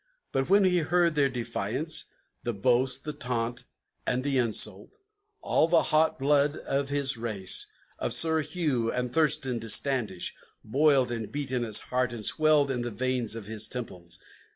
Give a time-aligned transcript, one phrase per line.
[0.31, 2.05] But when he heard their defiance,
[2.41, 3.65] the boast, the taunt,
[4.03, 4.97] and the insult,
[5.41, 7.67] All the hot blood of his race,
[7.99, 10.33] of Sir Hugh and of Thurston de Standish,
[10.63, 14.17] Boiled and beat in his heart, and swelled in the veins of his temples.